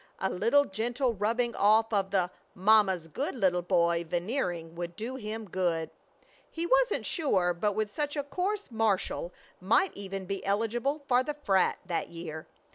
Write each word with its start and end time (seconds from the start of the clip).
A 0.17 0.31
little 0.31 0.65
gentle 0.65 1.13
rubbing 1.13 1.53
off 1.55 1.93
of 1.93 2.09
the 2.09 2.31
"mamma's 2.55 3.07
good 3.07 3.35
little 3.35 3.61
boy" 3.61 4.03
veneering 4.03 4.73
would 4.73 4.95
do 4.95 5.15
him 5.15 5.47
good. 5.47 5.91
He 6.49 6.65
wasn't 6.65 7.05
sure 7.05 7.53
but 7.53 7.73
with 7.75 7.91
such 7.91 8.15
a 8.15 8.23
course 8.23 8.71
Marshall 8.71 9.31
might 9.59 9.93
even 9.93 10.25
be 10.25 10.43
eligible 10.43 11.03
for 11.07 11.21
the 11.21 11.35
frat. 11.35 11.77
that 11.85 12.09
year. 12.09 12.47